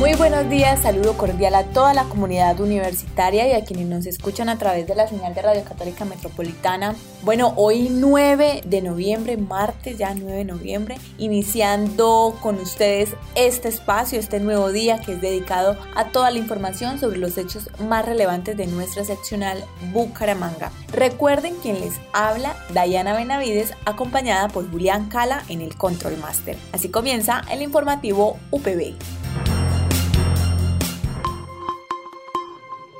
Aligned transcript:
Muy 0.00 0.14
buenos 0.14 0.48
días, 0.48 0.80
saludo 0.80 1.12
cordial 1.18 1.54
a 1.54 1.64
toda 1.64 1.92
la 1.92 2.04
comunidad 2.04 2.58
universitaria 2.58 3.46
y 3.46 3.52
a 3.52 3.66
quienes 3.66 3.86
nos 3.86 4.06
escuchan 4.06 4.48
a 4.48 4.56
través 4.56 4.86
de 4.86 4.94
la 4.94 5.06
señal 5.06 5.34
de 5.34 5.42
Radio 5.42 5.62
Católica 5.62 6.06
Metropolitana. 6.06 6.96
Bueno, 7.20 7.52
hoy 7.56 7.88
9 7.90 8.62
de 8.64 8.80
noviembre, 8.80 9.36
martes 9.36 9.98
ya 9.98 10.14
9 10.14 10.38
de 10.38 10.44
noviembre, 10.46 10.96
iniciando 11.18 12.34
con 12.40 12.58
ustedes 12.58 13.10
este 13.34 13.68
espacio, 13.68 14.18
este 14.18 14.40
nuevo 14.40 14.72
día 14.72 15.02
que 15.02 15.12
es 15.12 15.20
dedicado 15.20 15.76
a 15.94 16.06
toda 16.06 16.30
la 16.30 16.38
información 16.38 16.98
sobre 16.98 17.18
los 17.18 17.36
hechos 17.36 17.68
más 17.86 18.06
relevantes 18.06 18.56
de 18.56 18.68
nuestra 18.68 19.04
seccional 19.04 19.62
Bucaramanga. 19.92 20.72
Recuerden 20.94 21.56
quien 21.56 21.78
les 21.78 22.00
habla, 22.14 22.56
Dayana 22.72 23.14
Benavides, 23.14 23.74
acompañada 23.84 24.48
por 24.48 24.70
Julián 24.70 25.10
Cala 25.10 25.44
en 25.50 25.60
el 25.60 25.76
Control 25.76 26.16
Master. 26.16 26.56
Así 26.72 26.88
comienza 26.88 27.42
el 27.50 27.60
informativo 27.60 28.38
UPB. 28.50 28.94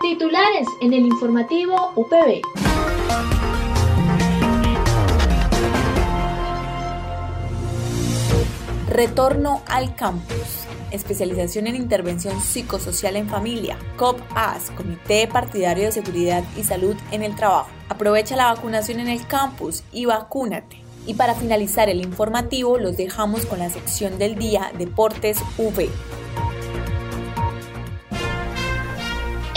Titulares 0.02 0.66
en 0.80 0.94
el 0.94 1.04
informativo 1.04 1.92
UPB. 1.94 2.40
Retorno 8.88 9.60
al 9.66 9.94
campus. 9.96 10.64
Especialización 10.90 11.66
en 11.66 11.76
intervención 11.76 12.40
psicosocial 12.40 13.14
en 13.16 13.28
familia. 13.28 13.76
COP-AS, 13.98 14.70
Comité 14.70 15.28
Partidario 15.28 15.84
de 15.84 15.92
Seguridad 15.92 16.44
y 16.56 16.64
Salud 16.64 16.96
en 17.10 17.22
el 17.22 17.36
Trabajo. 17.36 17.68
Aprovecha 17.90 18.36
la 18.36 18.54
vacunación 18.54 19.00
en 19.00 19.08
el 19.08 19.26
campus 19.26 19.84
y 19.92 20.06
vacúnate. 20.06 20.82
Y 21.06 21.12
para 21.12 21.34
finalizar 21.34 21.90
el 21.90 22.00
informativo, 22.00 22.78
los 22.78 22.96
dejamos 22.96 23.44
con 23.44 23.58
la 23.58 23.68
sección 23.68 24.18
del 24.18 24.36
día 24.36 24.72
Deportes 24.78 25.36
V. 25.58 25.90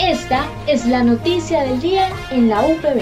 Esta 0.06 0.46
es 0.66 0.84
la 0.84 1.02
noticia 1.02 1.62
del 1.62 1.80
día 1.80 2.10
en 2.30 2.50
la 2.50 2.60
UPB. 2.60 3.00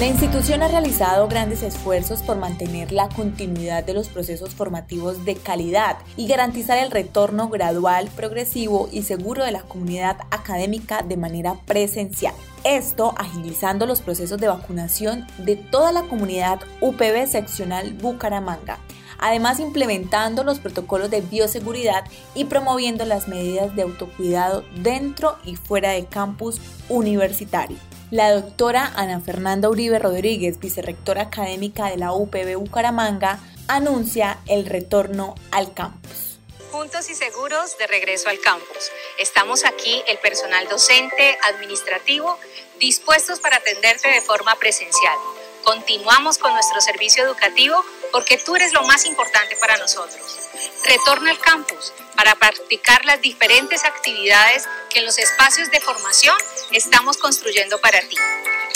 La 0.00 0.06
institución 0.06 0.64
ha 0.64 0.68
realizado 0.68 1.28
grandes 1.28 1.62
esfuerzos 1.62 2.20
por 2.22 2.36
mantener 2.36 2.90
la 2.90 3.08
continuidad 3.10 3.84
de 3.84 3.94
los 3.94 4.08
procesos 4.08 4.56
formativos 4.56 5.24
de 5.24 5.36
calidad 5.36 5.98
y 6.16 6.26
garantizar 6.26 6.78
el 6.78 6.90
retorno 6.90 7.48
gradual, 7.48 8.08
progresivo 8.16 8.88
y 8.90 9.02
seguro 9.02 9.44
de 9.44 9.52
la 9.52 9.62
comunidad 9.62 10.16
académica 10.32 11.02
de 11.02 11.16
manera 11.16 11.54
presencial. 11.64 12.34
Esto 12.64 13.14
agilizando 13.18 13.86
los 13.86 14.00
procesos 14.00 14.40
de 14.40 14.48
vacunación 14.48 15.28
de 15.38 15.54
toda 15.54 15.92
la 15.92 16.02
comunidad 16.02 16.58
UPB 16.80 17.28
seccional 17.28 17.92
Bucaramanga 17.92 18.78
además 19.18 19.60
implementando 19.60 20.44
los 20.44 20.60
protocolos 20.60 21.10
de 21.10 21.20
bioseguridad 21.20 22.04
y 22.34 22.44
promoviendo 22.44 23.04
las 23.04 23.28
medidas 23.28 23.74
de 23.76 23.82
autocuidado 23.82 24.64
dentro 24.76 25.38
y 25.44 25.56
fuera 25.56 25.90
de 25.90 26.06
campus 26.06 26.60
universitario. 26.88 27.76
La 28.10 28.32
doctora 28.32 28.90
Ana 28.96 29.20
Fernanda 29.20 29.68
Uribe 29.68 29.98
Rodríguez, 29.98 30.58
vicerrectora 30.58 31.24
académica 31.24 31.90
de 31.90 31.98
la 31.98 32.12
UPB 32.12 32.56
Bucaramanga, 32.56 33.38
anuncia 33.66 34.38
el 34.46 34.64
retorno 34.64 35.34
al 35.50 35.74
campus. 35.74 36.38
Juntos 36.70 37.10
y 37.10 37.14
seguros 37.14 37.76
de 37.76 37.86
regreso 37.86 38.30
al 38.30 38.40
campus. 38.40 38.90
Estamos 39.18 39.64
aquí, 39.64 40.02
el 40.06 40.18
personal 40.18 40.68
docente, 40.68 41.38
administrativo, 41.44 42.38
dispuestos 42.78 43.40
para 43.40 43.56
atenderte 43.56 44.08
de 44.08 44.20
forma 44.20 44.54
presencial. 44.56 45.16
Continuamos 45.64 46.38
con 46.38 46.52
nuestro 46.52 46.80
servicio 46.80 47.24
educativo 47.24 47.84
porque 48.12 48.38
tú 48.38 48.56
eres 48.56 48.72
lo 48.72 48.82
más 48.84 49.04
importante 49.04 49.56
para 49.56 49.76
nosotros. 49.78 50.38
Retorna 50.84 51.30
al 51.30 51.38
campus 51.38 51.92
para 52.16 52.34
practicar 52.36 53.04
las 53.04 53.20
diferentes 53.20 53.84
actividades 53.84 54.66
que 54.90 55.00
en 55.00 55.06
los 55.06 55.18
espacios 55.18 55.70
de 55.70 55.80
formación 55.80 56.36
estamos 56.72 57.16
construyendo 57.18 57.78
para 57.80 58.00
ti. 58.00 58.16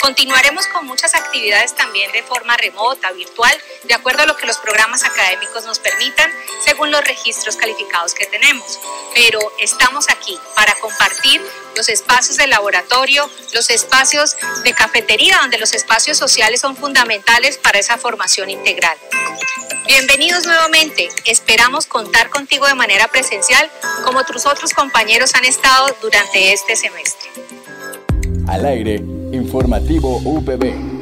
Continuaremos 0.03 0.67
con 0.67 0.85
muchas 0.85 1.15
actividades 1.15 1.75
también 1.75 2.11
de 2.11 2.23
forma 2.23 2.57
remota, 2.57 3.09
virtual, 3.13 3.57
de 3.85 3.93
acuerdo 3.93 4.23
a 4.23 4.25
lo 4.25 4.35
que 4.35 4.45
los 4.45 4.57
programas 4.57 5.05
académicos 5.05 5.63
nos 5.63 5.79
permitan, 5.79 6.29
según 6.61 6.91
los 6.91 7.01
registros 7.05 7.55
calificados 7.55 8.13
que 8.13 8.25
tenemos. 8.25 8.81
Pero 9.15 9.39
estamos 9.61 10.09
aquí 10.09 10.37
para 10.57 10.75
compartir 10.81 11.41
los 11.77 11.87
espacios 11.87 12.35
de 12.35 12.47
laboratorio, 12.47 13.29
los 13.53 13.69
espacios 13.69 14.35
de 14.65 14.73
cafetería, 14.73 15.37
donde 15.39 15.57
los 15.57 15.73
espacios 15.73 16.17
sociales 16.17 16.59
son 16.59 16.75
fundamentales 16.75 17.57
para 17.57 17.79
esa 17.79 17.97
formación 17.97 18.49
integral. 18.49 18.97
Bienvenidos 19.87 20.45
nuevamente. 20.45 21.07
Esperamos 21.23 21.85
contar 21.85 22.29
contigo 22.29 22.67
de 22.67 22.75
manera 22.75 23.07
presencial 23.07 23.71
como 24.03 24.25
tus 24.25 24.45
otros 24.47 24.73
compañeros 24.73 25.33
han 25.35 25.45
estado 25.45 25.95
durante 26.01 26.51
este 26.51 26.75
semestre. 26.75 27.29
Al 28.49 28.65
aire, 28.65 29.01
informativo 29.33 30.21
UPB. 30.23 30.92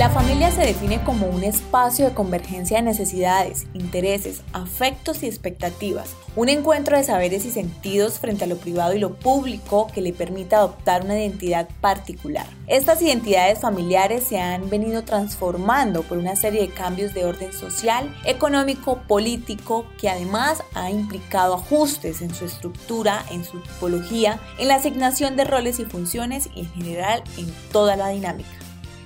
La 0.00 0.08
familia 0.08 0.50
se 0.50 0.62
define 0.62 1.04
como 1.04 1.26
un 1.26 1.44
espacio 1.44 2.06
de 2.06 2.14
convergencia 2.14 2.78
de 2.78 2.84
necesidades, 2.84 3.66
intereses, 3.74 4.40
afectos 4.54 5.22
y 5.22 5.26
expectativas, 5.26 6.16
un 6.36 6.48
encuentro 6.48 6.96
de 6.96 7.04
saberes 7.04 7.44
y 7.44 7.50
sentidos 7.50 8.18
frente 8.18 8.44
a 8.44 8.46
lo 8.46 8.56
privado 8.56 8.94
y 8.94 8.98
lo 8.98 9.12
público 9.16 9.88
que 9.92 10.00
le 10.00 10.14
permita 10.14 10.56
adoptar 10.56 11.04
una 11.04 11.18
identidad 11.18 11.68
particular. 11.82 12.46
Estas 12.66 13.02
identidades 13.02 13.58
familiares 13.58 14.24
se 14.24 14.40
han 14.40 14.70
venido 14.70 15.04
transformando 15.04 16.02
por 16.02 16.16
una 16.16 16.34
serie 16.34 16.62
de 16.62 16.70
cambios 16.70 17.12
de 17.12 17.26
orden 17.26 17.52
social, 17.52 18.10
económico, 18.24 19.02
político, 19.06 19.84
que 20.00 20.08
además 20.08 20.62
ha 20.72 20.90
implicado 20.90 21.56
ajustes 21.56 22.22
en 22.22 22.34
su 22.34 22.46
estructura, 22.46 23.22
en 23.30 23.44
su 23.44 23.60
tipología, 23.60 24.40
en 24.58 24.68
la 24.68 24.76
asignación 24.76 25.36
de 25.36 25.44
roles 25.44 25.78
y 25.78 25.84
funciones 25.84 26.48
y 26.54 26.60
en 26.60 26.72
general 26.72 27.22
en 27.36 27.52
toda 27.70 27.96
la 27.96 28.08
dinámica. 28.08 28.59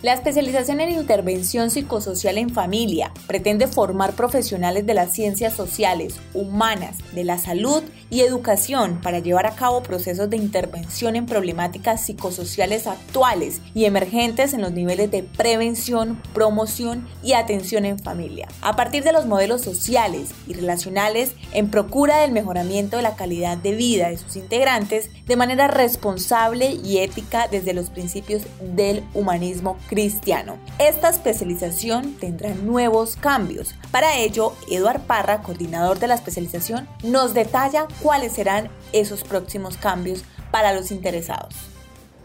La 0.05 0.13
especialización 0.13 0.83
en 0.83 0.91
intervención 0.91 1.71
psicosocial 1.71 2.37
en 2.37 2.51
familia 2.51 3.11
pretende 3.27 3.67
formar 3.67 4.13
profesionales 4.13 4.85
de 4.85 4.93
las 4.93 5.15
ciencias 5.15 5.55
sociales, 5.55 6.21
humanas, 6.35 6.99
de 7.15 7.25
la 7.25 7.39
salud 7.39 7.83
y 8.11 8.21
educación 8.21 9.01
para 9.01 9.21
llevar 9.21 9.47
a 9.47 9.55
cabo 9.55 9.83
procesos 9.83 10.29
de 10.29 10.37
intervención 10.37 11.17
en 11.17 11.25
problemáticas 11.25 12.05
psicosociales 12.05 12.87
actuales 12.87 13.63
y 13.75 13.87
emergentes 13.87 14.53
en 14.53 14.61
los 14.61 14.73
niveles 14.73 15.11
de 15.11 15.23
prevención, 15.23 16.21
promoción 16.35 17.09
y 17.23 17.33
atención 17.33 17.87
en 17.87 17.99
familia, 17.99 18.47
a 18.61 18.77
partir 18.77 19.05
de 19.05 19.13
los 19.15 19.25
modelos 19.25 19.63
sociales 19.63 20.33
y 20.47 20.53
relacionales 20.53 21.33
en 21.53 21.71
procura 21.71 22.21
del 22.21 22.33
mejoramiento 22.33 22.99
de 22.99 23.05
la 23.05 23.17
calidad 23.17 23.57
de 23.57 23.73
vida 23.73 24.11
de 24.11 24.19
sus 24.19 24.37
integrantes 24.37 25.09
de 25.25 25.37
manera 25.37 25.67
responsable 25.67 26.73
y 26.85 26.99
ética 26.99 27.49
desde 27.51 27.73
los 27.73 27.89
principios 27.89 28.43
del 28.61 29.03
humanismo 29.15 29.79
cristiano. 29.79 29.94
Esta 29.97 31.09
especialización 31.09 32.15
tendrá 32.15 32.53
nuevos 32.53 33.15
cambios. 33.15 33.77
Para 33.93 34.17
ello, 34.17 34.53
Eduard 34.69 35.03
Parra, 35.03 35.41
coordinador 35.43 36.01
de 36.01 36.09
la 36.09 36.15
especialización, 36.15 36.89
nos 37.05 37.33
detalla 37.33 37.87
cuáles 38.03 38.33
serán 38.33 38.71
esos 38.93 39.23
próximos 39.23 39.77
cambios 39.77 40.25
para 40.51 40.73
los 40.73 40.91
interesados. 40.91 41.55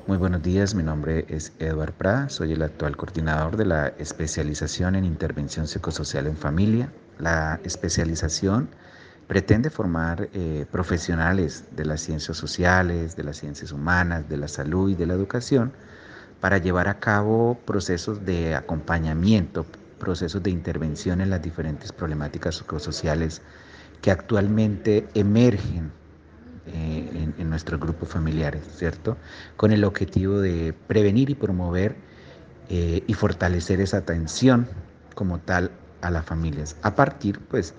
Muy 0.07 0.17
buenos 0.17 0.41
días, 0.41 0.73
mi 0.73 0.81
nombre 0.81 1.27
es 1.29 1.53
Eduard 1.59 1.93
Parra, 1.93 2.29
soy 2.29 2.53
el 2.53 2.63
actual 2.63 2.97
coordinador 2.97 3.55
de 3.55 3.65
la 3.65 3.89
especialización 3.99 4.95
en 4.95 5.05
intervención 5.05 5.67
psicosocial 5.67 6.25
en 6.25 6.37
familia. 6.37 6.91
La 7.19 7.59
especialización 7.63 8.67
pretende 9.27 9.69
formar 9.69 10.27
eh, 10.33 10.65
profesionales 10.71 11.65
de 11.75 11.85
las 11.85 12.01
ciencias 12.01 12.35
sociales, 12.35 13.15
de 13.15 13.23
las 13.25 13.37
ciencias 13.37 13.71
humanas, 13.71 14.27
de 14.27 14.37
la 14.37 14.47
salud 14.47 14.89
y 14.89 14.95
de 14.95 15.05
la 15.05 15.13
educación 15.13 15.71
para 16.39 16.57
llevar 16.57 16.87
a 16.87 16.99
cabo 16.99 17.59
procesos 17.65 18.25
de 18.25 18.55
acompañamiento, 18.55 19.65
procesos 19.99 20.41
de 20.41 20.51
intervención 20.51 21.21
en 21.21 21.29
las 21.29 21.41
diferentes 21.41 21.91
problemáticas 21.91 22.55
psicosociales 22.55 23.41
que 24.01 24.11
actualmente 24.11 25.07
emergen 25.13 25.91
eh, 26.67 27.31
en, 27.37 27.49
nuestros 27.49 27.79
grupos 27.79 28.09
familiares, 28.09 28.63
¿cierto? 28.75 29.17
Con 29.57 29.71
el 29.71 29.83
objetivo 29.83 30.39
de 30.39 30.73
prevenir 30.87 31.29
y 31.29 31.35
promover 31.35 31.95
eh, 32.69 33.03
y 33.05 33.13
fortalecer 33.15 33.81
esa 33.81 33.97
atención 33.97 34.67
como 35.15 35.39
tal 35.39 35.71
a 36.01 36.11
las 36.11 36.25
familias, 36.25 36.77
a 36.81 36.95
partir 36.95 37.39
pues 37.39 37.73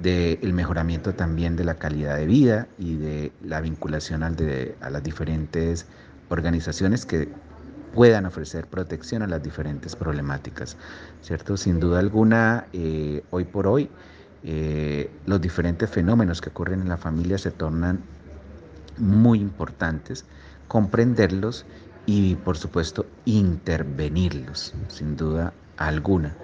del 0.00 0.52
mejoramiento 0.52 1.14
también 1.14 1.56
de 1.56 1.64
la 1.64 1.74
calidad 1.74 2.16
de 2.16 2.26
vida 2.26 2.68
y 2.78 2.96
de 2.96 3.32
la 3.42 3.60
vinculación 3.60 4.22
al 4.22 4.36
de, 4.36 4.76
a 4.80 4.90
las 4.90 5.02
diferentes 5.02 5.86
organizaciones 6.28 7.04
que 7.04 7.28
puedan 7.92 8.26
ofrecer 8.26 8.68
protección 8.68 9.22
a 9.22 9.26
las 9.26 9.42
diferentes 9.42 9.96
problemáticas, 9.96 10.78
¿cierto? 11.20 11.56
Sin 11.56 11.80
duda 11.80 12.00
alguna, 12.00 12.68
eh, 12.72 13.26
hoy 13.30 13.44
por 13.46 13.66
hoy, 13.66 13.96
eh, 14.42 15.18
los 15.24 15.40
diferentes 15.40 15.90
fenómenos 15.90 16.40
que 16.40 16.50
ocurren 16.50 16.80
en 16.82 16.88
la 16.88 16.98
familia 16.98 17.38
se 17.38 17.52
tornan 17.52 18.10
muy 18.96 19.40
importantes, 19.40 20.26
comprenderlos 20.66 21.66
y, 22.06 22.36
por 22.36 22.56
supuesto, 22.58 23.16
intervenirlos, 23.24 24.78
sin 24.88 25.16
duda 25.16 25.60
alguna. 25.76 26.38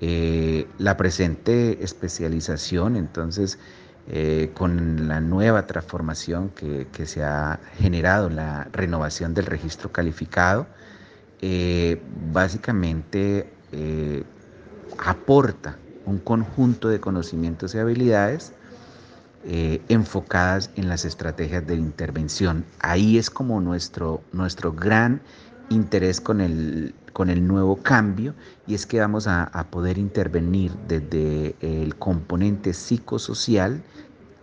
Eh, 0.00 0.74
la 0.78 0.96
presente 0.96 1.84
especialización, 1.84 2.96
entonces, 2.96 3.60
eh, 4.08 4.50
con 4.54 5.08
la 5.08 5.20
nueva 5.20 5.66
transformación 5.66 6.50
que, 6.50 7.06
se 7.06 7.22
ha 7.22 7.60
generado, 7.78 8.28
la 8.28 8.68
renovación 8.72 9.34
del 9.34 9.46
registro 9.46 9.92
calificado, 9.92 10.66
eh, 11.40 12.00
básicamente 12.32 13.48
aporta 14.98 15.78
un 16.04 16.18
conjunto 16.18 16.88
de 16.88 17.00
conocimientos 17.00 17.74
y 17.74 17.78
habilidades 17.78 18.52
enfocadas 19.44 20.70
en 20.76 20.88
las 20.88 21.04
estrategias 21.04 21.66
de 21.66 21.74
intervención. 21.74 22.64
Ahí 22.80 23.18
es 23.18 23.30
como 23.30 23.60
nuestro, 23.60 24.22
nuestro 24.32 24.72
gran 24.72 25.22
interés 25.72 26.20
con 26.20 26.40
el, 26.40 26.94
con 27.12 27.30
el 27.30 27.46
nuevo 27.46 27.76
cambio 27.76 28.34
y 28.66 28.74
es 28.74 28.86
que 28.86 29.00
vamos 29.00 29.26
a, 29.26 29.50
poder 29.70 29.98
intervenir 29.98 30.72
desde 30.88 31.54
el 31.60 31.96
componente 31.96 32.72
psicosocial 32.72 33.82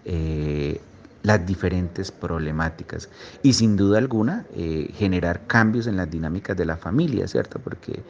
eh, 0.05 0.79
las 1.23 1.45
diferentes 1.45 2.11
problemáticas 2.11 3.09
y 3.43 3.53
sin 3.53 3.75
duda 3.75 3.97
alguna 3.97 4.45
eh, 4.55 4.89
generar 4.95 5.45
cambios 5.47 5.87
en 5.87 5.97
las 5.97 6.09
dinámicas 6.09 6.55
de 6.55 6.65
la 6.65 6.77
familia, 6.77 7.27
¿cierto? 7.27 7.59
Porque 7.59 8.01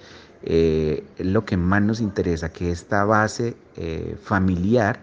eh, 0.43 1.03
lo 1.17 1.43
que 1.43 1.57
más 1.57 1.81
nos 1.81 2.01
interesa, 2.01 2.49
que 2.49 2.71
esta 2.71 3.03
base 3.03 3.55
familiar 4.23 5.01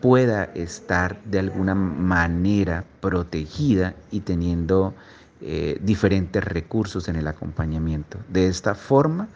pueda 0.00 0.44
estar 0.54 1.22
de 1.24 1.38
alguna 1.38 1.74
manera 1.74 2.84
protegida 3.00 3.94
y 4.10 4.20
teniendo 4.20 4.94
eh, 5.42 5.78
diferentes 5.82 6.44
recursos 6.44 7.08
en 7.08 7.16
el 7.16 7.26
acompañamiento. 7.26 8.18
De 8.28 8.46
esta 8.46 8.74
forma, 8.74 9.28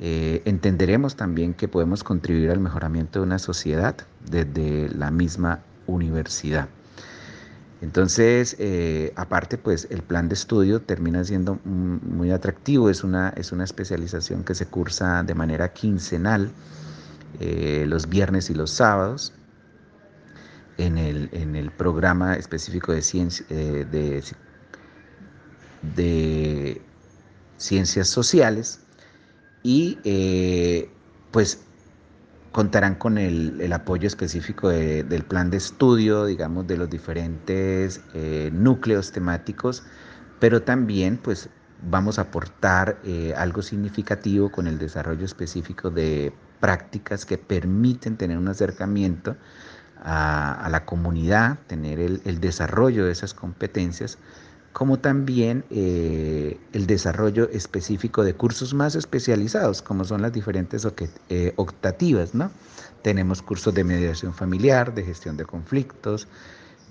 eh, 0.00 0.42
entenderemos 0.44 1.14
también 1.14 1.54
que 1.54 1.68
podemos 1.68 2.02
contribuir 2.02 2.50
al 2.50 2.58
mejoramiento 2.58 3.20
de 3.20 3.26
una 3.26 3.38
sociedad 3.38 3.94
desde 4.28 4.88
la 4.88 5.12
misma 5.12 5.60
universidad. 5.86 6.68
Entonces, 7.80 8.56
eh, 8.58 9.12
aparte, 9.14 9.56
pues 9.56 9.86
el 9.90 10.02
plan 10.02 10.28
de 10.28 10.34
estudio 10.34 10.82
termina 10.82 11.22
siendo 11.22 11.60
muy 11.64 12.32
atractivo, 12.32 12.90
es 12.90 13.04
una, 13.04 13.28
es 13.36 13.52
una 13.52 13.62
especialización 13.62 14.42
que 14.42 14.56
se 14.56 14.66
cursa 14.66 15.22
de 15.22 15.34
manera 15.36 15.72
quincenal, 15.72 16.50
los 17.38 18.08
viernes 18.08 18.50
y 18.50 18.54
los 18.54 18.70
sábados, 18.70 19.32
en 20.78 20.98
el, 20.98 21.28
en 21.32 21.54
el 21.54 21.70
programa 21.70 22.34
específico 22.34 22.92
de, 22.92 23.02
ciencia, 23.02 23.46
de 23.46 24.22
de 25.94 26.80
ciencias 27.56 28.08
sociales 28.08 28.80
y 29.62 29.98
eh, 30.04 30.90
pues 31.30 31.60
contarán 32.52 32.94
con 32.94 33.18
el, 33.18 33.70
apoyo 33.72 34.06
específico 34.06 34.70
del 34.70 35.24
plan 35.24 35.50
de 35.50 35.58
estudio, 35.58 36.24
digamos, 36.24 36.66
de 36.66 36.78
los 36.78 36.88
diferentes 36.88 38.00
eh, 38.14 38.48
núcleos 38.52 39.12
temáticos, 39.12 39.82
pero 40.40 40.62
también 40.62 41.18
pues 41.18 41.50
vamos 41.82 42.18
a 42.18 42.22
aportar 42.22 42.98
eh, 43.04 43.34
algo 43.36 43.60
significativo 43.60 44.50
con 44.50 44.66
el 44.66 44.78
desarrollo 44.78 45.26
específico 45.26 45.90
de 45.90 46.32
prácticas 46.60 47.26
que 47.26 47.36
permiten 47.36 48.16
tener 48.16 48.38
un 48.38 48.48
acercamiento 48.48 49.36
a, 50.02 50.68
la 50.70 50.86
comunidad, 50.86 51.58
tener 51.66 52.00
el 52.00 52.40
desarrollo 52.40 53.04
de 53.04 53.12
esas 53.12 53.34
competencias 53.34 54.18
como 54.76 54.98
también 54.98 55.64
eh, 55.70 56.58
el 56.74 56.86
desarrollo 56.86 57.48
específico 57.48 58.22
de 58.24 58.34
cursos 58.34 58.74
más 58.74 58.94
especializados, 58.94 59.80
como 59.80 60.04
son 60.04 60.20
las 60.20 60.34
diferentes 60.34 60.86
eh, 61.30 61.54
optativas, 61.56 62.34
¿no? 62.34 62.50
Tenemos 63.00 63.40
cursos 63.40 63.72
de 63.72 63.84
mediación 63.84 64.34
familiar, 64.34 64.94
de 64.94 65.02
gestión 65.02 65.38
de 65.38 65.46
conflictos, 65.46 66.28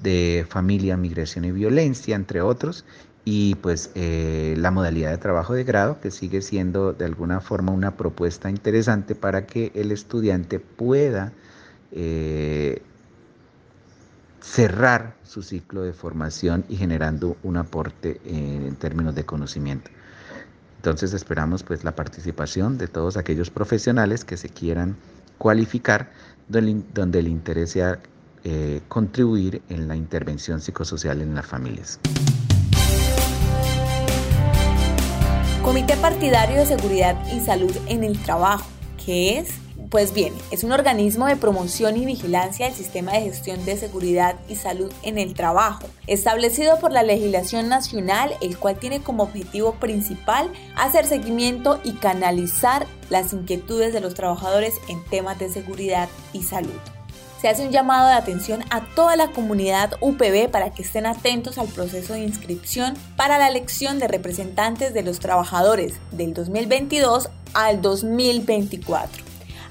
de 0.02 0.48
familia, 0.50 0.98
migración 0.98 1.46
y 1.46 1.52
violencia, 1.52 2.16
entre 2.16 2.42
otros, 2.42 2.86
y 3.24 3.54
pues 3.54 3.92
eh, 3.94 4.56
la 4.58 4.72
modalidad 4.72 5.12
de 5.12 5.20
trabajo 5.20 5.54
de 5.54 5.64
grado, 5.64 6.02
que 6.02 6.10
sigue 6.10 6.42
siendo 6.42 6.92
de 6.92 7.06
alguna 7.06 7.40
forma 7.40 7.72
una 7.72 7.96
propuesta 7.98 8.50
interesante 8.50 9.14
para 9.14 9.46
que 9.46 9.72
el 9.76 9.92
estudiante 9.92 10.60
pueda 10.60 11.34
cerrar 14.46 15.16
su 15.24 15.42
ciclo 15.42 15.82
de 15.82 15.92
formación 15.92 16.66
y 16.70 16.78
generando 16.78 17.36
un 17.44 17.58
aporte 17.58 18.22
en 18.26 18.76
términos 18.76 19.16
de 19.16 19.26
conocimiento. 19.26 19.90
Entonces 20.78 21.14
esperamos 21.14 21.64
pues 21.64 21.84
la 21.84 21.96
participación 21.96 22.78
de 22.78 22.88
todos 22.88 23.18
aquellos 23.18 23.50
profesionales 23.50 24.24
que 24.24 24.38
se 24.38 24.50
quieran 24.50 24.98
cualificar 25.40 26.12
donde, 26.48 27.20
el 27.20 27.28
interés 27.28 27.72
sea 27.72 28.00
eh, 28.44 28.82
contribuir 28.88 29.64
en 29.70 29.88
la 29.88 29.96
intervención 29.96 30.62
psicosocial 30.62 31.22
en 31.22 31.34
las 31.34 31.48
familias. 31.48 32.00
Comité 35.64 35.98
Partidario 35.98 36.58
de 36.58 36.66
Seguridad 36.68 37.18
y 37.34 37.40
Salud 37.40 37.76
en 37.88 38.04
el 38.04 38.20
Trabajo, 38.20 38.70
¿qué 39.04 39.40
es? 39.40 39.65
Pues 39.90 40.14
bien, 40.14 40.34
es 40.52 40.64
un 40.64 40.72
organismo 40.72 41.28
de 41.28 41.36
promoción 41.36 41.98
y 41.98 42.06
vigilancia 42.06 42.66
del 42.66 42.76
sistema 42.76 43.12
de 43.14 43.22
gestión 43.22 43.64
de 43.66 43.78
seguridad 43.78 44.36
y 44.50 44.56
salud 44.56 44.92
en 45.04 45.18
el 45.18 45.34
trabajo, 45.34 45.86
establecido 46.08 46.80
por 46.80 46.92
la 46.92 47.04
legislación 47.04 47.70
nacional, 47.70 48.36
el 48.42 48.58
cual 48.58 48.80
tiene 48.80 49.02
como 49.04 49.24
objetivo 49.24 49.74
principal 49.76 50.52
hacer 50.76 51.06
seguimiento 51.06 51.80
y 51.84 51.94
canalizar 51.94 52.88
las 53.10 53.34
inquietudes 53.34 53.94
de 53.94 54.02
los 54.02 54.16
trabajadores 54.16 54.74
en 54.88 55.04
temas 55.06 55.38
de 55.40 55.50
seguridad 55.50 56.10
y 56.34 56.44
salud. 56.44 56.80
Se 57.40 57.50
hace 57.50 57.66
un 57.66 57.72
llamado 57.72 58.08
de 58.08 58.16
atención 58.16 58.64
a 58.72 58.82
toda 58.96 59.16
la 59.16 59.28
comunidad 59.32 59.94
UPB 60.02 60.50
para 60.50 60.72
que 60.72 60.82
estén 60.82 61.06
atentos 61.06 61.60
al 61.60 61.68
proceso 61.68 62.14
de 62.14 62.24
inscripción 62.24 62.96
para 63.18 63.38
la 63.38 63.50
elección 63.50 64.00
de 64.00 64.08
representantes 64.08 64.96
de 64.96 65.04
los 65.04 65.20
trabajadores 65.20 65.96
del 66.12 66.34
2022 66.34 67.30
al 67.54 67.82
2024 67.82 69.25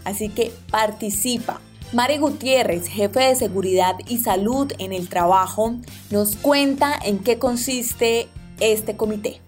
así 0.04 0.28
que 0.28 0.52
participa. 0.70 1.60
Mari 1.92 2.18
Gutiérrez, 2.18 2.88
jefe 2.88 3.20
de 3.20 3.34
seguridad 3.36 3.94
y 4.08 4.18
salud 4.18 4.72
en 4.78 4.92
el 4.92 5.08
trabajo, 5.08 5.76
nos 6.10 6.36
cuenta 6.36 6.92
en 7.04 7.18
qué 7.18 7.38
consiste 7.38 8.28
este 8.60 8.96
comité. 8.96 9.40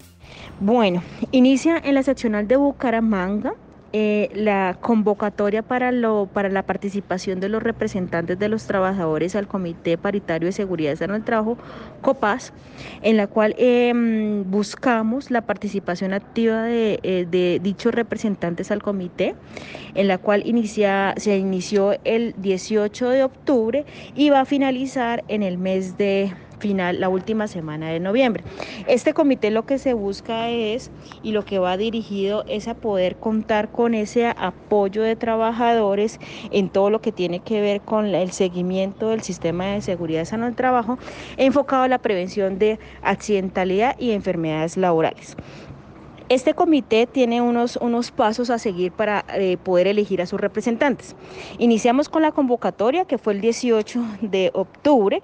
Bueno, 0.60 1.02
inicia 1.32 1.76
en 1.76 1.94
la 1.94 2.02
seccional 2.02 2.46
de 2.46 2.56
Bucaramanga 2.56 3.54
eh, 3.93 4.31
la 4.35 4.76
convocatoria 4.81 5.62
para, 5.62 5.93
lo, 5.93 6.28
para 6.33 6.49
la 6.49 6.64
participación 6.64 7.40
de 7.40 7.49
los 7.49 7.62
representantes 7.62 8.38
de 8.38 8.49
los 8.49 8.64
trabajadores 8.66 9.37
al 9.37 9.47
Comité 9.47 9.97
Paritario 9.97 10.47
de 10.47 10.52
Seguridad 10.52 11.00
en 11.02 11.12
el 11.12 11.23
Trabajo, 11.23 11.57
COPAS, 12.02 12.52
en 13.02 13.16
la 13.16 13.26
cual 13.26 13.55
em, 13.59 14.49
buscamos 14.50 15.31
la 15.31 15.43
participación 15.43 16.12
activa 16.12 16.62
de, 16.62 16.99
eh, 17.02 17.26
de, 17.31 17.61
dichos 17.62 17.95
representantes 17.95 18.71
al 18.71 18.83
comité, 18.83 19.35
en 19.95 20.09
la 20.09 20.19
cual 20.19 20.47
inicia, 20.47 21.14
se 21.16 21.37
inició 21.37 21.97
el 22.05 22.35
18 22.38 23.09
de 23.11 23.25
octubre 23.25 23.85
y 24.14 24.31
va 24.31 24.40
a 24.40 24.45
finalizar 24.45 25.25
en 25.28 25.43
el 25.43 25.59
mes 25.59 25.97
de 25.97 26.33
final, 26.58 27.00
la 27.00 27.08
última 27.08 27.48
semana 27.48 27.90
de 27.90 28.00
noviembre. 28.00 28.44
Este 28.86 29.14
comité 29.14 29.50
lo 29.50 29.66
que 29.66 29.78
se 29.78 29.94
busca 29.94 30.48
es 30.50 30.90
y 31.22 31.32
lo 31.32 31.44
que 31.44 31.58
va 31.58 31.76
dirigido 31.76 32.44
es 32.48 32.68
a 32.68 32.75
poder 32.75 33.16
contar 33.16 33.70
con 33.70 33.94
ese 33.94 34.26
apoyo 34.26 35.02
de 35.02 35.16
trabajadores 35.16 36.18
en 36.50 36.68
todo 36.68 36.90
lo 36.90 37.00
que 37.00 37.12
tiene 37.12 37.40
que 37.40 37.60
ver 37.60 37.80
con 37.80 38.06
el 38.06 38.32
seguimiento 38.32 39.10
del 39.10 39.22
sistema 39.22 39.66
de 39.66 39.80
seguridad 39.80 40.25
sano 40.25 40.46
del 40.46 40.54
trabajo, 40.54 40.98
enfocado 41.36 41.82
a 41.82 41.88
la 41.88 41.98
prevención 41.98 42.58
de 42.58 42.78
accidentalidad 43.02 43.96
y 43.98 44.12
enfermedades 44.12 44.76
laborales. 44.76 45.36
Este 46.28 46.54
comité 46.54 47.06
tiene 47.06 47.40
unos, 47.40 47.76
unos 47.76 48.11
pasos 48.11 48.50
a 48.50 48.59
seguir 48.59 48.90
para 48.90 49.25
eh, 49.35 49.59
poder 49.59 49.87
elegir 49.87 50.21
a 50.21 50.26
sus 50.26 50.40
representantes. 50.40 51.14
Iniciamos 51.59 52.09
con 52.09 52.23
la 52.23 52.33
convocatoria 52.33 53.04
que 53.04 53.16
fue 53.16 53.35
el 53.35 53.40
18 53.40 54.02
de 54.23 54.50
octubre, 54.52 55.23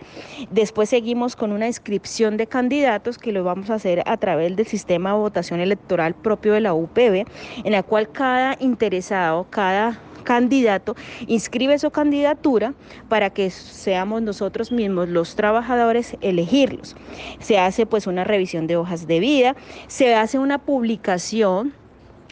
después 0.50 0.88
seguimos 0.90 1.35
con 1.35 1.50
una 1.50 1.66
inscripción 1.66 2.37
de 2.37 2.47
candidatos 2.47 3.18
que 3.18 3.32
lo 3.32 3.42
vamos 3.42 3.68
a 3.71 3.75
hacer 3.75 4.04
a 4.06 4.16
través 4.16 4.54
del 4.54 4.66
sistema 4.66 5.11
de 5.11 5.18
votación 5.18 5.59
electoral 5.59 6.14
propio 6.14 6.52
de 6.52 6.61
la 6.61 6.73
UPB, 6.73 7.26
en 7.64 7.73
la 7.73 7.82
cual 7.82 8.09
cada 8.12 8.56
interesado, 8.61 9.47
cada 9.50 9.99
candidato 10.22 10.96
inscribe 11.26 11.78
su 11.78 11.90
candidatura 11.90 12.74
para 13.08 13.30
que 13.30 13.50
seamos 13.50 14.22
nosotros 14.22 14.72
mismos 14.72 15.08
los 15.08 15.36
trabajadores 15.36 16.16
elegirlos. 16.20 16.96
Se 17.40 17.58
hace 17.58 17.86
pues 17.86 18.06
una 18.06 18.24
revisión 18.24 18.66
de 18.66 18.76
hojas 18.76 19.06
de 19.06 19.20
vida, 19.20 19.56
se 19.86 20.14
hace 20.14 20.38
una 20.38 20.58
publicación 20.58 21.74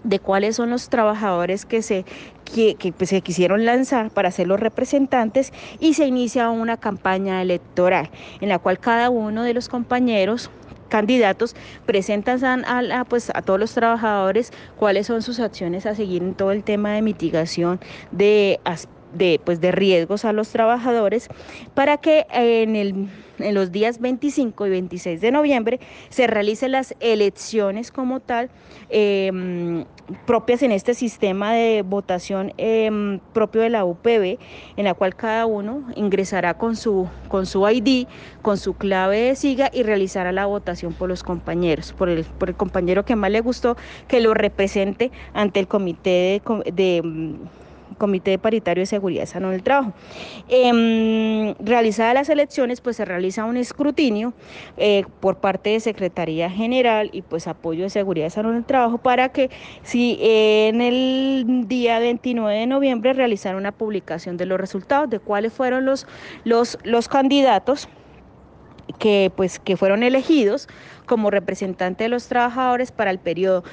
de 0.05 0.19
cuáles 0.19 0.57
son 0.57 0.71
los 0.71 0.89
trabajadores 0.89 1.67
que 1.67 1.83
se 1.83 2.05
que, 2.55 2.93
pues, 2.97 3.11
se 3.11 3.21
quisieron 3.21 3.65
lanzar 3.65 4.11
para 4.11 4.31
ser 4.33 4.49
los 4.49 4.59
representantes 4.59 5.53
y 5.79 5.95
se 5.95 6.07
inicia 6.07 6.51
una 6.51 6.77
campaña 6.77 7.41
electoral 7.43 8.11
en 8.41 8.49
la 8.49 8.59
cual 8.59 8.81
cada 8.81 9.09
uno 9.09 9.45
de 9.45 9.55
los 9.55 9.69
compañeros 9.69 10.51
candidatos 10.91 11.57
presentan 11.87 12.65
a, 12.67 13.05
pues, 13.05 13.31
a 13.35 13.41
todos 13.41 13.59
los 13.59 13.73
trabajadores 13.73 14.53
cuáles 14.77 15.07
son 15.07 15.23
sus 15.23 15.41
acciones 15.41 15.87
a 15.87 15.95
seguir 15.95 16.23
en 16.23 16.35
todo 16.35 16.53
el 16.53 16.63
tema 16.65 16.93
de 16.93 17.01
mitigación 17.03 17.81
de 18.11 18.61
de, 19.13 19.41
pues, 19.45 19.61
de 19.61 19.73
riesgos 19.73 20.25
a 20.25 20.33
los 20.33 20.51
trabajadores 20.51 21.29
para 21.75 21.97
que 21.99 22.27
en, 22.33 22.77
el, 22.77 23.09
en 23.39 23.55
los 23.55 23.73
días 23.73 24.01
25 24.01 24.67
y 24.67 24.71
26 24.71 25.21
de 25.21 25.31
noviembre 25.31 25.81
se 26.09 26.27
realicen 26.27 26.73
las 26.73 26.95
elecciones 27.01 27.91
como 27.91 28.21
tal 28.21 28.51
em, 28.89 29.85
propias 30.27 30.63
en 30.63 30.73
este 30.73 30.95
sistema 30.95 31.53
de 31.53 31.83
votación 31.83 32.53
em, 32.57 33.21
propio 33.33 33.63
de 33.63 33.71
la 33.71 33.85
UPB, 33.85 34.39
en 34.77 34.85
la 34.85 34.95
cual 34.95 35.15
cada 35.15 35.47
uno 35.47 35.85
ingresará 35.97 36.55
con 36.55 36.77
su, 36.77 37.09
con 37.29 37.47
su 37.47 37.69
ID, 37.69 38.07
con 38.43 38.59
su 38.59 38.75
clave 38.75 39.21
de 39.21 39.37
SIGA 39.37 39.71
y 39.73 39.83
realizará 39.83 40.33
la 40.33 40.47
votación 40.47 40.93
por 40.93 41.09
los 41.09 41.23
compañeros, 41.23 41.93
por 41.93 42.09
el, 42.09 42.25
por 42.25 42.49
el 42.49 42.57
compañero 42.57 43.05
que 43.05 43.17
más 43.17 43.31
le 43.31 43.41
gustó 43.41 43.77
que 44.09 44.21
lo 44.21 44.35
represente 44.35 45.11
ante 45.33 45.61
el 45.61 45.69
comité 45.69 46.43
de 46.73 47.03
Comité 47.99 48.39
Paritario 48.39 48.83
de 48.83 48.87
Seguridad 48.87 49.29
y 49.35 49.39
del 49.51 49.63
Trabajo. 49.63 49.93
Eh, 50.49 51.55
realizadas 51.61 52.15
las 52.15 52.29
elecciones, 52.29 52.81
pues 52.81 52.97
se 52.97 53.05
realiza 53.05 53.45
un 53.45 53.57
escrutinio 53.57 54.33
eh, 54.77 55.05
por 55.21 55.37
parte 55.37 55.71
de 55.71 55.81
Secretaría 55.81 56.51
General 56.51 57.11
y 57.13 57.23
pues 57.23 57.47
apoyo 57.47 57.85
de 57.85 57.91
Seguridad 57.91 58.33
y 58.35 58.43
del 58.43 58.65
Trabajo 58.65 58.99
para 58.99 59.31
que 59.31 59.51
si 59.83 60.19
en 60.21 60.81
el 60.81 61.65
día 61.67 61.99
29 61.99 62.59
de 62.61 62.67
noviembre 62.67 63.13
realizar 63.13 63.57
una 63.57 63.73
publicación 63.73 64.37
de 64.37 64.47
los 64.47 64.61
resultados 64.61 65.11
de 65.11 65.19
cuáles 65.19 65.53
fueron 65.53 65.85
los, 65.85 66.07
los, 66.45 66.79
los 66.85 67.09
candidatos 67.09 67.89
que, 68.99 69.33
pues, 69.35 69.59
que 69.59 69.77
fueron 69.77 70.03
elegidos 70.03 70.69
como 71.07 71.31
representante 71.31 72.05
de 72.05 72.09
los 72.09 72.29
trabajadores 72.29 72.93
para 72.93 73.11
el 73.11 73.19
periodo 73.19 73.65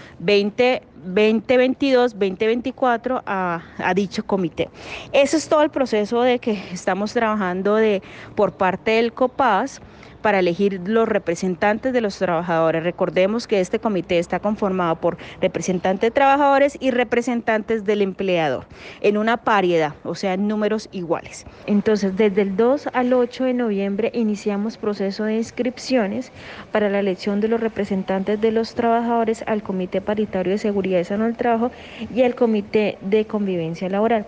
2022-2024 1.05 3.21
a, 3.25 3.61
a, 3.77 3.93
dicho 3.93 4.25
comité. 4.25 4.69
Eso 5.13 5.37
es 5.37 5.47
todo 5.47 5.61
el 5.61 5.69
proceso 5.69 6.21
de 6.21 6.39
que 6.39 6.59
estamos 6.71 7.13
trabajando 7.13 7.75
de, 7.75 8.01
por 8.35 8.53
parte 8.53 8.91
del 8.91 9.13
COPAS 9.13 9.81
para 10.21 10.39
elegir 10.39 10.81
los 10.85 11.07
representantes 11.07 11.93
de 11.93 12.01
los 12.01 12.17
trabajadores. 12.17 12.83
Recordemos 12.83 13.47
que 13.47 13.59
este 13.59 13.79
comité 13.79 14.19
está 14.19 14.39
conformado 14.39 14.95
por 14.97 15.17
representantes 15.41 16.01
de 16.01 16.11
trabajadores 16.11 16.77
y 16.79 16.91
representantes 16.91 17.85
del 17.85 18.01
empleador 18.01 18.65
en 19.01 19.17
una 19.17 19.37
paridad, 19.37 19.93
o 20.03 20.15
sea, 20.15 20.33
en 20.33 20.47
números 20.47 20.89
iguales. 20.91 21.45
Entonces, 21.65 22.15
desde 22.15 22.41
el 22.41 22.57
2 22.57 22.89
al 22.93 23.13
8 23.13 23.45
de 23.45 23.53
noviembre 23.53 24.11
iniciamos 24.13 24.77
proceso 24.77 25.23
de 25.23 25.37
inscripciones 25.37 26.31
para 26.71 26.89
la 26.89 26.99
elección 26.99 27.39
de 27.39 27.47
los 27.47 27.59
representantes 27.59 28.39
de 28.41 28.51
los 28.51 28.75
trabajadores 28.75 29.43
al 29.47 29.63
Comité 29.63 30.01
Paritario 30.01 30.51
de 30.51 30.57
Seguridad 30.57 30.86
y 30.95 31.03
Salud 31.03 31.25
del 31.25 31.35
Trabajo 31.35 31.71
y 32.13 32.23
al 32.23 32.35
Comité 32.35 32.97
de 33.01 33.25
Convivencia 33.25 33.89
Laboral. 33.89 34.25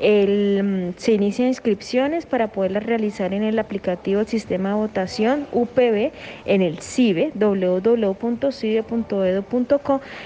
El, 0.00 0.62
mm, 0.62 0.94
se 0.96 1.12
inician 1.12 1.48
inscripciones 1.48 2.24
para 2.26 2.48
poderlas 2.48 2.84
realizar 2.84 3.34
en 3.34 3.42
el 3.42 3.58
aplicativo 3.58 4.18
del 4.18 4.28
sistema 4.28 4.70
de 4.70 4.76
votación 4.76 5.46
UPB 5.52 6.12
en 6.46 6.62
el 6.62 6.78
CIBE, 6.80 7.32
www.cibe.edu.co, 7.34 8.40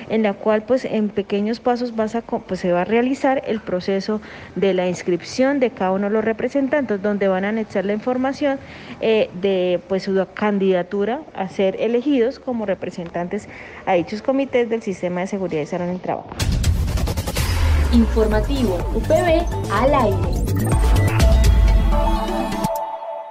en 0.08 0.22
la 0.22 0.34
cual 0.34 0.62
pues 0.62 0.84
en 0.84 1.08
pequeños 1.08 1.58
pasos 1.60 1.96
vas 1.96 2.14
a, 2.14 2.20
pues, 2.22 2.60
se 2.60 2.70
va 2.72 2.82
a 2.82 2.84
realizar 2.84 3.42
el 3.46 3.60
proceso 3.60 4.20
de 4.54 4.74
la 4.74 4.88
inscripción 4.88 5.58
de 5.60 5.70
cada 5.70 5.92
uno 5.92 6.08
de 6.08 6.12
los 6.12 6.24
representantes, 6.24 7.02
donde 7.02 7.28
van 7.28 7.44
a 7.44 7.48
anexar 7.48 7.84
la 7.84 7.94
información 7.94 8.58
eh, 9.00 9.30
de 9.40 9.80
pues 9.88 10.04
su 10.04 10.26
candidatura 10.34 11.22
a 11.34 11.48
ser 11.48 11.76
elegidos 11.80 12.38
como 12.38 12.66
representantes 12.66 13.48
a 13.86 13.94
dichos 13.94 14.22
comités 14.22 14.68
del 14.68 14.82
sistema 14.82 15.22
de 15.22 15.26
seguridad 15.26 15.62
y 15.62 15.66
salud 15.66 15.71
el 15.80 16.00
trabajo. 16.00 16.28
Informativo 17.92 18.76
UPB 18.94 19.46
al 19.72 19.94
aire. 19.94 20.42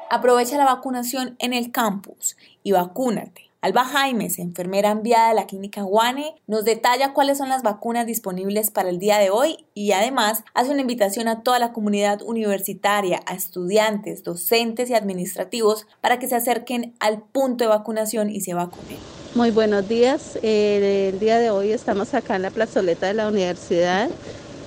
Aprovecha 0.09 0.57
la 0.57 0.65
vacunación 0.65 1.35
en 1.39 1.53
el 1.53 1.71
campus 1.71 2.35
y 2.63 2.71
vacúnate. 2.71 3.51
Alba 3.61 3.85
Jaimes, 3.85 4.39
enfermera 4.39 4.89
enviada 4.89 5.29
de 5.29 5.35
la 5.35 5.45
clínica 5.45 5.83
Guane, 5.83 6.33
nos 6.47 6.65
detalla 6.65 7.13
cuáles 7.13 7.37
son 7.37 7.49
las 7.49 7.61
vacunas 7.61 8.07
disponibles 8.07 8.71
para 8.71 8.89
el 8.89 8.97
día 8.97 9.19
de 9.19 9.29
hoy 9.29 9.67
y 9.75 9.91
además 9.91 10.43
hace 10.55 10.71
una 10.71 10.81
invitación 10.81 11.27
a 11.27 11.43
toda 11.43 11.59
la 11.59 11.71
comunidad 11.71 12.23
universitaria, 12.23 13.19
a 13.27 13.35
estudiantes, 13.35 14.23
docentes 14.23 14.89
y 14.89 14.95
administrativos 14.95 15.85
para 16.01 16.17
que 16.17 16.27
se 16.27 16.35
acerquen 16.35 16.95
al 16.99 17.21
punto 17.21 17.63
de 17.63 17.69
vacunación 17.69 18.31
y 18.31 18.41
se 18.41 18.55
vacunen. 18.55 19.20
Muy 19.33 19.49
buenos 19.49 19.87
días. 19.87 20.37
Eh, 20.43 21.11
el 21.13 21.19
día 21.21 21.39
de 21.39 21.51
hoy 21.51 21.71
estamos 21.71 22.13
acá 22.13 22.35
en 22.35 22.41
la 22.41 22.49
plazoleta 22.49 23.07
de 23.07 23.13
la 23.13 23.29
universidad 23.29 24.09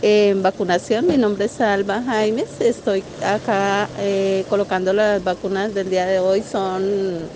en 0.01 0.43
vacunación. 0.43 1.07
Mi 1.07 1.19
nombre 1.19 1.45
es 1.45 1.61
Alba 1.61 2.03
Jaimes. 2.03 2.63
Estoy 2.63 3.05
acá 3.23 3.91
eh, 3.99 4.47
colocando 4.49 4.95
las 4.95 5.23
vacunas 5.23 5.75
del 5.75 5.91
día 5.91 6.07
de 6.07 6.19
hoy. 6.19 6.43
Son 6.43 6.83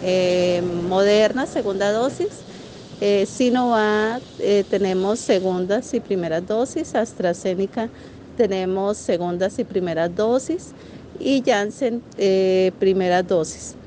eh, 0.03 0.63
modernas, 0.89 1.51
segunda 1.51 1.93
dosis. 1.93 2.29
Eh, 3.03 3.27
Sinovac 3.27 4.23
tenemos 4.71 5.19
segundas 5.19 5.93
y 5.93 6.01
primeras 6.01 6.47
dosis. 6.47 6.95
AstraZeneca 6.95 7.91
tenemos 8.39 8.97
segundas 8.97 9.59
y 9.59 9.65
primeras 9.65 10.17
dosis. 10.17 10.69
Y 11.21 11.43
Janssen 11.45 12.03
primeras 12.79 13.29
dosis 13.29 13.78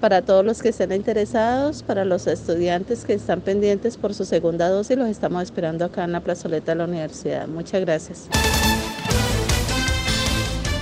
para 0.00 0.22
todos 0.22 0.44
los 0.44 0.62
que 0.62 0.70
estén 0.70 0.92
interesados, 0.92 1.82
para 1.82 2.04
los 2.04 2.26
estudiantes 2.26 3.04
que 3.04 3.14
están 3.14 3.40
pendientes 3.40 3.96
por 3.96 4.14
su 4.14 4.24
segunda 4.24 4.68
dosis, 4.68 4.96
los 4.96 5.08
estamos 5.08 5.42
esperando 5.42 5.84
acá 5.84 6.04
en 6.04 6.12
la 6.12 6.20
plazoleta 6.20 6.72
de 6.72 6.78
la 6.78 6.84
universidad. 6.84 7.48
Muchas 7.48 7.80
gracias. 7.80 8.28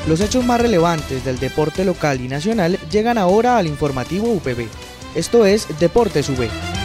Los 0.07 0.21
hechos 0.21 0.45
más 0.45 0.61
relevantes 0.61 1.25
del 1.25 1.39
deporte 1.39 1.85
local 1.85 2.21
y 2.21 2.29
nacional 2.29 2.79
llegan 2.93 3.19
ahora 3.19 3.59
al 3.59 3.67
informativo 3.67 4.33
UPB. 4.33 4.69
Esto 5.17 5.45
es 5.47 5.67
Deportes 5.81 6.29
UB. 6.29 6.76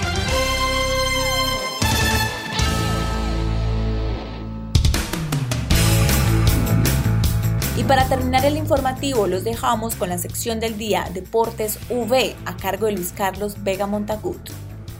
Para 7.92 8.08
terminar 8.08 8.46
el 8.46 8.56
informativo 8.56 9.28
los 9.28 9.44
dejamos 9.44 9.96
con 9.96 10.08
la 10.08 10.18
sección 10.18 10.62
del 10.62 10.78
día 10.78 11.10
Deportes 11.14 11.78
V 11.90 12.34
a 12.46 12.56
cargo 12.56 12.86
de 12.86 12.94
Luis 12.94 13.12
Carlos 13.12 13.66
Vega 13.66 13.86
Montagut. 13.86 14.40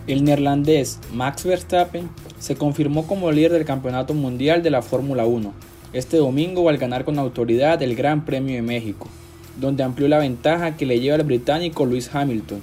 El 0.08 0.26
neerlandés 0.26 1.00
Max 1.14 1.46
Verstappen 1.46 2.10
se 2.38 2.58
confirmó 2.58 3.08
como 3.08 3.32
líder 3.32 3.54
del 3.54 3.64
Campeonato 3.64 4.14
Mundial 4.14 4.62
de 4.62 4.72
la 4.72 4.82
Fórmula 4.82 5.26
1 5.26 5.54
este 5.94 6.18
domingo 6.18 6.68
al 6.68 6.78
ganar 6.78 7.06
con 7.06 7.18
autoridad 7.18 7.82
el 7.82 7.96
Gran 7.96 8.26
Premio 8.26 8.56
de 8.56 8.62
México, 8.62 9.08
donde 9.56 9.84
amplió 9.84 10.10
la 10.10 10.20
ventaja 10.20 10.76
que 10.76 10.86
le 10.86 11.00
lleva 11.00 11.16
el 11.16 11.24
británico 11.24 11.86
Lewis 11.86 12.14
Hamilton, 12.14 12.62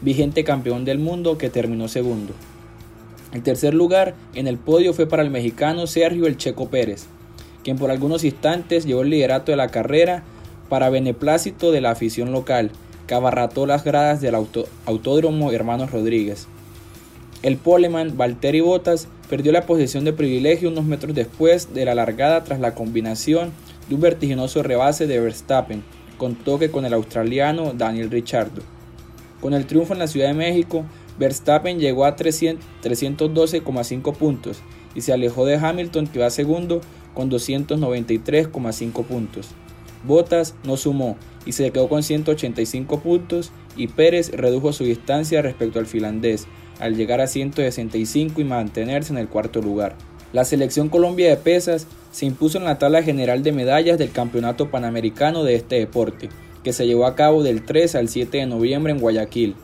vigente 0.00 0.42
campeón 0.42 0.84
del 0.84 0.98
mundo 0.98 1.38
que 1.38 1.50
terminó 1.50 1.86
segundo. 1.86 2.32
El 3.32 3.44
tercer 3.44 3.74
lugar 3.74 4.16
en 4.34 4.48
el 4.48 4.58
podio 4.58 4.92
fue 4.92 5.06
para 5.06 5.22
el 5.22 5.30
mexicano 5.30 5.86
Sergio 5.86 6.26
El 6.26 6.36
Checo 6.36 6.68
Pérez, 6.68 7.06
quien 7.68 7.76
por 7.76 7.90
algunos 7.90 8.24
instantes 8.24 8.86
llevó 8.86 9.02
el 9.02 9.10
liderato 9.10 9.52
de 9.52 9.58
la 9.58 9.68
carrera 9.68 10.22
para 10.70 10.88
beneplácito 10.88 11.70
de 11.70 11.82
la 11.82 11.90
afición 11.90 12.32
local, 12.32 12.70
que 13.06 13.12
abarrató 13.12 13.66
las 13.66 13.84
gradas 13.84 14.22
del 14.22 14.36
Autódromo 14.86 15.52
Hermanos 15.52 15.90
Rodríguez. 15.90 16.46
El 17.42 17.58
poleman 17.58 18.16
Valtteri 18.16 18.60
Bottas 18.60 19.08
perdió 19.28 19.52
la 19.52 19.66
posición 19.66 20.06
de 20.06 20.14
privilegio 20.14 20.70
unos 20.70 20.86
metros 20.86 21.14
después 21.14 21.74
de 21.74 21.84
la 21.84 21.94
largada 21.94 22.42
tras 22.42 22.58
la 22.58 22.74
combinación 22.74 23.52
de 23.90 23.96
un 23.96 24.00
vertiginoso 24.00 24.62
rebase 24.62 25.06
de 25.06 25.20
Verstappen 25.20 25.84
con 26.16 26.36
toque 26.36 26.70
con 26.70 26.86
el 26.86 26.94
australiano 26.94 27.74
Daniel 27.74 28.10
Ricciardo. 28.10 28.62
Con 29.42 29.52
el 29.52 29.66
triunfo 29.66 29.92
en 29.92 29.98
la 29.98 30.08
Ciudad 30.08 30.28
de 30.28 30.32
México, 30.32 30.86
Verstappen 31.18 31.78
llegó 31.78 32.06
a 32.06 32.16
312,5 32.16 34.14
puntos 34.14 34.62
y 34.94 35.02
se 35.02 35.12
alejó 35.12 35.44
de 35.44 35.56
Hamilton 35.56 36.06
que 36.06 36.18
va 36.18 36.30
segundo 36.30 36.80
con 37.18 37.32
293,5 37.32 39.04
puntos. 39.04 39.48
Bottas 40.06 40.54
no 40.62 40.76
sumó 40.76 41.16
y 41.44 41.50
se 41.50 41.68
quedó 41.72 41.88
con 41.88 42.04
185 42.04 43.00
puntos 43.00 43.50
y 43.76 43.88
Pérez 43.88 44.30
redujo 44.30 44.72
su 44.72 44.84
distancia 44.84 45.42
respecto 45.42 45.80
al 45.80 45.86
finlandés 45.86 46.46
al 46.78 46.94
llegar 46.94 47.20
a 47.20 47.26
165 47.26 48.40
y 48.40 48.44
mantenerse 48.44 49.12
en 49.12 49.18
el 49.18 49.26
cuarto 49.26 49.60
lugar. 49.60 49.96
La 50.32 50.44
selección 50.44 50.90
Colombia 50.90 51.28
de 51.28 51.36
pesas 51.36 51.88
se 52.12 52.24
impuso 52.24 52.56
en 52.56 52.64
la 52.64 52.78
tabla 52.78 53.02
general 53.02 53.42
de 53.42 53.50
medallas 53.50 53.98
del 53.98 54.12
Campeonato 54.12 54.70
Panamericano 54.70 55.42
de 55.42 55.56
este 55.56 55.74
deporte, 55.74 56.28
que 56.62 56.72
se 56.72 56.86
llevó 56.86 57.04
a 57.04 57.16
cabo 57.16 57.42
del 57.42 57.64
3 57.64 57.96
al 57.96 58.08
7 58.08 58.38
de 58.38 58.46
noviembre 58.46 58.92
en 58.92 59.00
Guayaquil. 59.00 59.56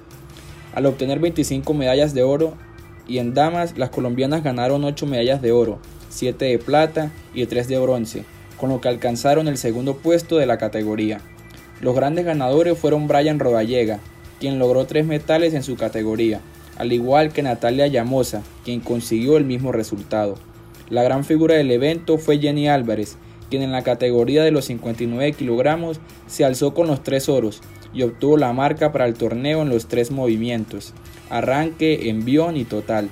Al 0.75 0.87
obtener 0.87 1.20
25 1.20 1.73
medallas 1.73 2.14
de 2.14 2.25
oro 2.25 2.54
y 3.06 3.18
en 3.18 3.32
damas, 3.32 3.78
las 3.78 3.90
colombianas 3.90 4.42
ganaron 4.42 4.82
8 4.82 5.06
medallas 5.06 5.40
de 5.40 5.52
oro, 5.52 5.78
7 6.14 6.44
de 6.44 6.59
plata 6.59 7.11
y 7.35 7.44
3 7.47 7.68
de 7.68 7.78
bronce, 7.78 8.25
con 8.59 8.71
lo 8.71 8.80
que 8.80 8.88
alcanzaron 8.88 9.49
el 9.49 9.59
segundo 9.59 9.97
puesto 9.97 10.37
de 10.37 10.47
la 10.47 10.59
categoría. 10.59 11.21
Los 11.80 11.94
grandes 11.94 12.25
ganadores 12.25 12.78
fueron 12.78 13.09
Brian 13.09 13.38
Rodallega, 13.38 13.99
quien 14.40 14.59
logró 14.59 14.87
3 14.87 15.04
metales 15.04 15.54
en 15.54 15.62
su 15.62 15.76
categoría, 15.76 16.40
al 16.78 16.92
igual 16.92 17.33
que 17.33 17.42
Natalia 17.42 17.87
Llamosa, 17.87 18.42
quien 18.64 18.80
consiguió 18.80 19.37
el 19.37 19.44
mismo 19.44 19.73
resultado. 19.73 20.37
La 20.88 21.02
gran 21.02 21.25
figura 21.25 21.56
del 21.56 21.71
evento 21.71 22.18
fue 22.18 22.38
Jenny 22.38 22.68
Álvarez, 22.68 23.16
quien 23.50 23.62
en 23.62 23.73
la 23.73 23.83
categoría 23.83 24.44
de 24.44 24.50
los 24.50 24.66
59 24.66 25.33
kilogramos 25.33 26.00
se 26.26 26.44
alzó 26.44 26.75
con 26.75 26.87
los 26.87 27.02
3 27.02 27.28
oros 27.28 27.61
y 27.94 28.02
obtuvo 28.02 28.37
la 28.37 28.52
marca 28.52 28.92
para 28.92 29.06
el 29.06 29.14
torneo 29.14 29.62
en 29.62 29.68
los 29.68 29.87
tres 29.87 30.11
movimientos, 30.11 30.92
arranque, 31.30 32.09
envión 32.11 32.56
y 32.56 32.64
total. 32.64 33.09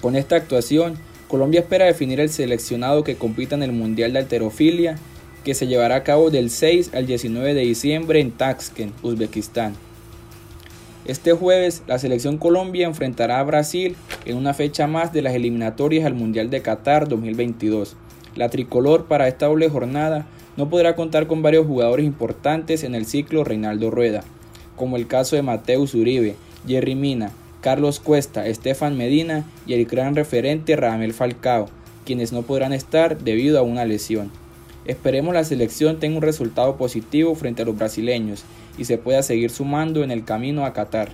Con 0.00 0.16
esta 0.16 0.36
actuación, 0.36 0.96
Colombia 1.32 1.60
espera 1.60 1.86
definir 1.86 2.20
el 2.20 2.28
seleccionado 2.28 3.04
que 3.04 3.16
compita 3.16 3.54
en 3.54 3.62
el 3.62 3.72
Mundial 3.72 4.12
de 4.12 4.18
Alterofilia, 4.18 4.98
que 5.44 5.54
se 5.54 5.66
llevará 5.66 5.96
a 5.96 6.02
cabo 6.02 6.28
del 6.28 6.50
6 6.50 6.90
al 6.92 7.06
19 7.06 7.54
de 7.54 7.62
diciembre 7.62 8.20
en 8.20 8.32
Tashkent, 8.32 8.92
Uzbekistán. 9.02 9.72
Este 11.06 11.32
jueves, 11.32 11.84
la 11.86 11.98
selección 11.98 12.36
Colombia 12.36 12.86
enfrentará 12.86 13.40
a 13.40 13.44
Brasil 13.44 13.96
en 14.26 14.36
una 14.36 14.52
fecha 14.52 14.86
más 14.86 15.14
de 15.14 15.22
las 15.22 15.34
eliminatorias 15.34 16.04
al 16.04 16.12
Mundial 16.12 16.50
de 16.50 16.60
Qatar 16.60 17.08
2022. 17.08 17.96
La 18.36 18.50
tricolor 18.50 19.06
para 19.06 19.26
esta 19.26 19.46
doble 19.46 19.70
jornada 19.70 20.26
no 20.58 20.68
podrá 20.68 20.94
contar 20.94 21.28
con 21.28 21.40
varios 21.40 21.66
jugadores 21.66 22.04
importantes 22.04 22.84
en 22.84 22.94
el 22.94 23.06
ciclo 23.06 23.42
Reinaldo 23.42 23.90
Rueda, 23.90 24.22
como 24.76 24.98
el 24.98 25.06
caso 25.06 25.34
de 25.34 25.40
Mateus 25.40 25.94
Uribe, 25.94 26.36
Jerry 26.66 26.94
Mina, 26.94 27.32
Carlos 27.62 28.00
Cuesta, 28.00 28.46
Estefan 28.46 28.98
Medina 28.98 29.44
y 29.66 29.74
el 29.74 29.86
gran 29.86 30.16
referente 30.16 30.74
Ramel 30.74 31.14
Falcao, 31.14 31.68
quienes 32.04 32.32
no 32.32 32.42
podrán 32.42 32.72
estar 32.72 33.18
debido 33.18 33.58
a 33.58 33.62
una 33.62 33.84
lesión. 33.84 34.32
Esperemos 34.84 35.32
la 35.32 35.44
selección 35.44 36.00
tenga 36.00 36.16
un 36.16 36.22
resultado 36.22 36.76
positivo 36.76 37.36
frente 37.36 37.62
a 37.62 37.64
los 37.64 37.78
brasileños 37.78 38.42
y 38.76 38.84
se 38.84 38.98
pueda 38.98 39.22
seguir 39.22 39.50
sumando 39.50 40.02
en 40.02 40.10
el 40.10 40.24
camino 40.24 40.66
a 40.66 40.72
Qatar, 40.72 41.12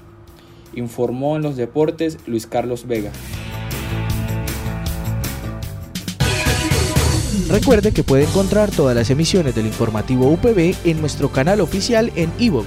informó 0.74 1.36
en 1.36 1.42
los 1.42 1.56
deportes 1.56 2.16
Luis 2.26 2.46
Carlos 2.46 2.86
Vega. 2.86 3.12
Recuerde 7.50 7.92
que 7.92 8.04
puede 8.04 8.24
encontrar 8.24 8.70
todas 8.70 8.96
las 8.96 9.10
emisiones 9.10 9.54
del 9.54 9.66
informativo 9.66 10.30
UPB 10.30 10.74
en 10.84 11.00
nuestro 11.00 11.30
canal 11.30 11.60
oficial 11.60 12.10
en 12.14 12.30
iVoox, 12.38 12.66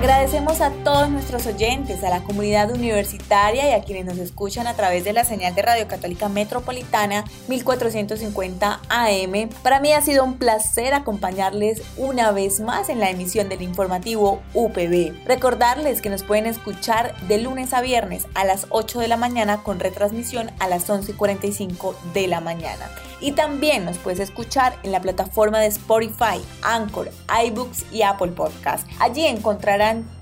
Agradecemos 0.00 0.62
a 0.62 0.70
todos 0.82 1.10
nuestros 1.10 1.46
oyentes, 1.46 2.02
a 2.02 2.08
la 2.08 2.22
comunidad 2.22 2.70
universitaria 2.70 3.68
y 3.68 3.72
a 3.74 3.84
quienes 3.84 4.06
nos 4.06 4.16
escuchan 4.16 4.66
a 4.66 4.72
través 4.72 5.04
de 5.04 5.12
la 5.12 5.24
señal 5.24 5.54
de 5.54 5.60
Radio 5.60 5.88
Católica 5.88 6.30
Metropolitana 6.30 7.26
1450 7.48 8.80
AM. 8.88 9.50
Para 9.62 9.78
mí 9.78 9.92
ha 9.92 10.00
sido 10.00 10.24
un 10.24 10.38
placer 10.38 10.94
acompañarles 10.94 11.82
una 11.98 12.32
vez 12.32 12.60
más 12.60 12.88
en 12.88 12.98
la 12.98 13.10
emisión 13.10 13.50
del 13.50 13.60
informativo 13.60 14.40
UPB. 14.54 15.26
Recordarles 15.26 16.00
que 16.00 16.08
nos 16.08 16.22
pueden 16.22 16.46
escuchar 16.46 17.14
de 17.28 17.36
lunes 17.36 17.74
a 17.74 17.82
viernes 17.82 18.26
a 18.32 18.46
las 18.46 18.68
8 18.70 19.00
de 19.00 19.08
la 19.08 19.18
mañana 19.18 19.62
con 19.62 19.80
retransmisión 19.80 20.50
a 20.60 20.68
las 20.68 20.88
11 20.88 21.12
y 21.12 21.14
45 21.14 21.94
de 22.14 22.26
la 22.26 22.40
mañana. 22.40 22.88
Y 23.20 23.32
también 23.32 23.84
nos 23.84 23.98
puedes 23.98 24.18
escuchar 24.18 24.78
en 24.82 24.92
la 24.92 25.00
plataforma 25.00 25.58
de 25.58 25.66
Spotify, 25.66 26.40
Anchor, 26.62 27.10
iBooks 27.44 27.84
y 27.92 28.00
Apple 28.02 28.32
Podcast. 28.32 28.88
Allí 28.98 29.26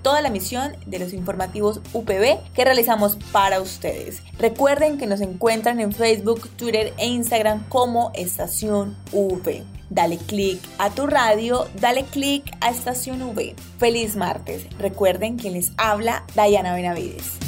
toda 0.03 0.21
la 0.23 0.31
misión 0.31 0.77
de 0.87 0.99
los 0.99 1.13
informativos 1.13 1.81
UPB 1.93 2.39
que 2.55 2.65
realizamos 2.65 3.17
para 3.33 3.61
ustedes. 3.61 4.23
Recuerden 4.39 4.99
que 4.99 5.07
nos 5.07 5.21
encuentran 5.21 5.81
en 5.81 5.93
Facebook, 5.93 6.49
Twitter 6.57 6.93
e 6.99 7.07
Instagram 7.07 7.69
como 7.69 8.11
Estación 8.15 8.97
V. 9.13 9.65
Dale 9.91 10.19
click 10.19 10.61
a 10.79 10.91
tu 10.91 11.07
radio, 11.07 11.67
dale 11.81 12.05
click 12.05 12.45
a 12.61 12.71
Estación 12.71 13.23
V. 13.23 13.55
Feliz 13.79 14.17
martes. 14.17 14.67
Recuerden 14.79 15.37
que 15.37 15.51
les 15.51 15.73
habla 15.77 16.25
Dayana 16.35 16.75
Benavides. 16.75 17.48